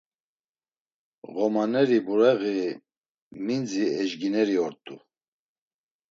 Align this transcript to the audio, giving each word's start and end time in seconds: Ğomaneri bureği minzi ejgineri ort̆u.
Ğomaneri 1.33 1.99
bureği 2.05 2.67
minzi 3.45 3.85
ejgineri 4.01 4.55
ort̆u. 4.65 4.95